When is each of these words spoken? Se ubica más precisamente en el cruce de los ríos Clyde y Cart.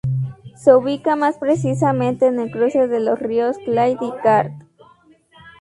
Se 0.55 0.73
ubica 0.73 1.15
más 1.15 1.37
precisamente 1.37 2.25
en 2.25 2.39
el 2.39 2.49
cruce 2.49 2.87
de 2.87 2.99
los 3.01 3.19
ríos 3.19 3.57
Clyde 3.63 3.99
y 4.01 4.11
Cart. 4.23 4.51